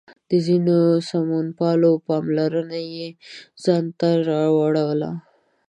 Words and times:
د 0.29 0.31
ځینو 0.45 0.77
سمونپالو 1.09 1.91
پاملرنه 2.07 2.79
یې 2.93 3.07
ځان 3.63 3.85
ته 3.99 4.09
راواړوله. 4.29 5.11